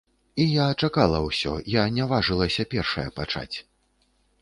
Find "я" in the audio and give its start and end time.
0.51-0.63, 1.75-1.85